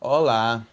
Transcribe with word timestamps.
Olá, 0.00 0.64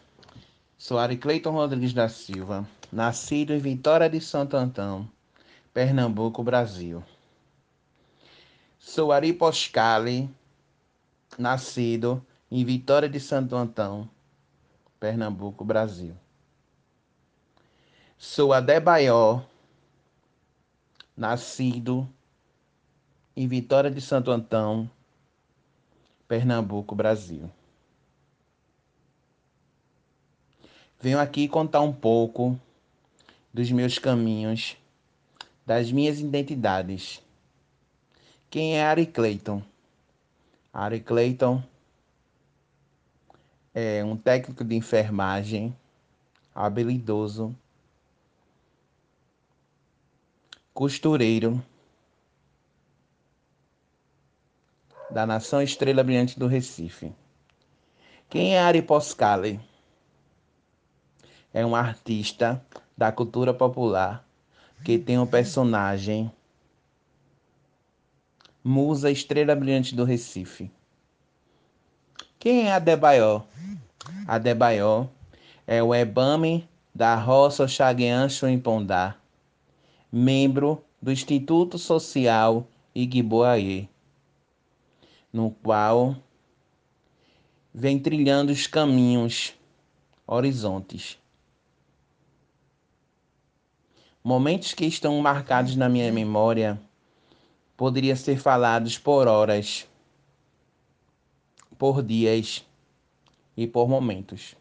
sou 0.78 1.00
Ari 1.00 1.18
Cleiton 1.18 1.50
Rodrigues 1.50 1.94
da 1.94 2.08
Silva, 2.08 2.64
nascido 2.92 3.54
em 3.54 3.58
Vitória 3.58 4.08
de 4.08 4.22
Santo 4.22 4.56
Antão, 4.56 5.10
Pernambuco, 5.74 6.44
Brasil. 6.44 7.04
Sou 8.78 9.12
Ari 9.12 9.34
Poscali, 9.34 10.30
nascido 11.40 12.24
em 12.52 12.64
Vitória 12.64 13.10
de 13.10 13.20
Santo 13.20 13.56
Antão, 13.56 14.08
Pernambuco, 15.00 15.66
Brasil. 15.66 16.16
Sou 18.20 18.54
Adebayor, 18.54 19.44
nascido 21.18 22.08
em 23.36 23.48
Vitória 23.48 23.90
de 23.90 24.02
Santo 24.02 24.30
Antão, 24.30 24.88
Pernambuco, 26.28 26.94
Brasil. 26.94 27.50
Venho 31.00 31.20
aqui 31.20 31.48
contar 31.48 31.82
um 31.82 31.94
pouco 31.94 32.60
dos 33.54 33.72
meus 33.72 34.00
caminhos, 34.00 34.78
das 35.66 35.92
minhas 35.92 36.20
identidades. 36.20 37.22
Quem 38.50 38.78
é 38.78 38.86
Ari 38.86 39.06
Clayton? 39.06 39.62
Ari 40.74 41.00
Clayton 41.00 41.64
é 43.74 44.04
um 44.04 44.16
técnico 44.16 44.64
de 44.64 44.76
enfermagem 44.76 45.76
habilidoso, 46.54 47.54
costureiro 50.74 51.62
da 55.10 55.26
Nação 55.26 55.62
Estrela 55.62 56.04
Brilhante 56.04 56.40
do 56.40 56.48
Recife. 56.48 57.14
Quem 58.30 58.56
é 58.56 58.60
Ari 58.62 58.82
Poscali? 58.82 59.60
É 61.56 61.66
um 61.66 61.74
artista 61.74 62.62
da 62.98 63.14
cultura 63.14 63.54
popular 63.54 64.28
que 64.84 65.00
tem 65.00 65.18
um 65.18 65.26
personagem 65.26 66.30
Musa 68.62 69.10
Estrela 69.10 69.56
Brilhante 69.56 69.96
do 69.96 70.04
Recife. 70.04 70.70
Quem 72.38 72.68
é 72.68 72.74
Adebayor? 72.74 73.46
Adebayor 74.28 75.08
é 75.66 75.82
o 75.82 75.96
Ebame 75.96 76.68
da 76.94 77.16
Roça 77.16 77.70
Chagueancho 77.70 78.46
em 78.48 78.60
Pondá, 78.60 79.16
membro 80.12 80.84
do 81.02 81.10
Instituto 81.10 81.78
Social 81.78 82.68
Igboaê, 82.94 83.88
no 85.32 85.52
qual 85.52 86.18
vem 87.74 87.98
trilhando 87.98 88.52
os 88.52 88.68
caminhos 88.68 89.54
horizontes 90.28 91.18
Momentos 94.26 94.74
que 94.74 94.88
estão 94.88 95.22
marcados 95.22 95.76
na 95.76 95.88
minha 95.88 96.12
memória 96.12 96.82
poderiam 97.78 98.16
ser 98.16 98.40
falados 98.40 98.98
por 98.98 99.28
horas, 99.28 99.88
por 101.78 102.02
dias 102.02 102.66
e 103.56 103.68
por 103.68 103.88
momentos. 103.88 104.56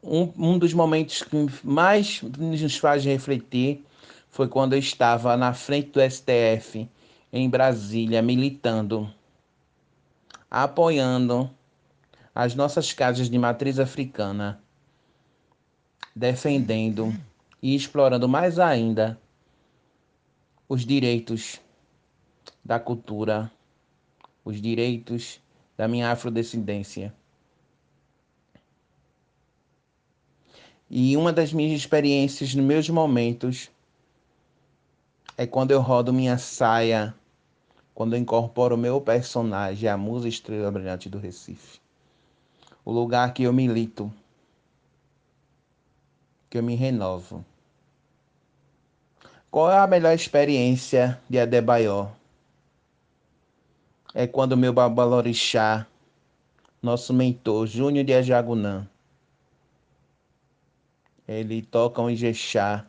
Um, 0.00 0.32
um 0.38 0.58
dos 0.60 0.72
momentos 0.72 1.24
que 1.24 1.36
mais 1.64 2.22
nos 2.22 2.76
faz 2.76 3.04
refletir 3.04 3.84
foi 4.30 4.46
quando 4.46 4.74
eu 4.74 4.78
estava 4.78 5.36
na 5.36 5.52
frente 5.52 5.90
do 5.90 6.00
STF 6.00 6.88
em 7.32 7.50
Brasília, 7.50 8.22
militando, 8.22 9.12
apoiando 10.48 11.50
as 12.32 12.54
nossas 12.54 12.92
casas 12.92 13.28
de 13.28 13.36
matriz 13.36 13.80
africana, 13.80 14.62
defendendo 16.14 17.12
e 17.62 17.74
explorando 17.74 18.28
mais 18.28 18.58
ainda 18.58 19.20
os 20.68 20.84
direitos 20.84 21.60
da 22.64 22.78
cultura, 22.78 23.50
os 24.44 24.60
direitos 24.60 25.40
da 25.76 25.86
minha 25.86 26.10
afrodescendência. 26.10 27.14
E 30.88 31.16
uma 31.16 31.32
das 31.32 31.52
minhas 31.52 31.78
experiências 31.78 32.54
nos 32.54 32.64
meus 32.64 32.88
momentos 32.88 33.70
é 35.36 35.46
quando 35.46 35.72
eu 35.72 35.80
rodo 35.80 36.12
minha 36.12 36.38
saia, 36.38 37.14
quando 37.94 38.14
eu 38.14 38.20
incorporo 38.20 38.74
o 38.74 38.78
meu 38.78 39.00
personagem, 39.00 39.88
a 39.88 39.96
musa 39.96 40.28
estrela 40.28 40.70
brilhante 40.70 41.08
do 41.08 41.18
Recife. 41.18 41.80
O 42.84 42.92
lugar 42.92 43.34
que 43.34 43.42
eu 43.42 43.52
milito 43.52 44.12
que 46.48 46.58
eu 46.58 46.62
me 46.62 46.74
renovo. 46.74 47.44
Qual 49.50 49.70
é 49.70 49.78
a 49.78 49.86
melhor 49.86 50.14
experiência 50.14 51.20
de 51.28 51.38
Adebayor? 51.38 52.10
É 54.14 54.26
quando 54.26 54.56
meu 54.56 54.72
babalorixá, 54.72 55.86
nosso 56.82 57.12
mentor, 57.12 57.66
Júnior 57.66 58.04
de 58.04 58.14
Ajagunã, 58.14 58.88
ele 61.26 61.62
toca 61.62 62.00
um 62.00 62.08
Ijexá 62.08 62.86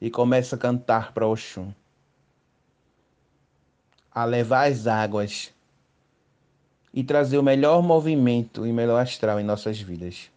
e 0.00 0.10
começa 0.10 0.56
a 0.56 0.58
cantar 0.58 1.12
para 1.12 1.26
Oxum, 1.26 1.72
a 4.10 4.24
levar 4.24 4.70
as 4.70 4.86
águas 4.86 5.52
e 6.92 7.02
trazer 7.02 7.38
o 7.38 7.42
melhor 7.42 7.82
movimento 7.82 8.66
e 8.66 8.72
melhor 8.72 9.00
astral 9.00 9.40
em 9.40 9.44
nossas 9.44 9.80
vidas. 9.80 10.30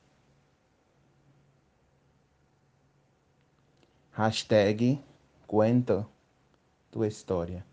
Hashtag 4.17 4.99
Cuento 5.45 6.09
tu 6.89 7.05
história. 7.05 7.63